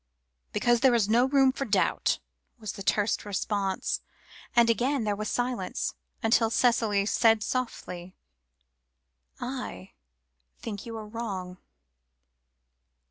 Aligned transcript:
"Because 0.51 0.79
there 0.79 0.95
is 0.95 1.07
no 1.07 1.25
room 1.25 1.51
for 1.51 1.63
doubt," 1.63 2.17
was 2.57 2.71
the 2.71 2.81
terse 2.81 3.23
response, 3.23 4.01
and 4.55 4.67
again 4.67 5.03
there 5.03 5.15
was 5.15 5.29
silence, 5.29 5.93
until 6.23 6.49
Cicely 6.49 7.05
said 7.05 7.43
softly 7.43 8.15
"I 9.39 9.91
think 10.59 10.87
you 10.87 10.97
are 10.97 11.05
wrong. 11.07 11.57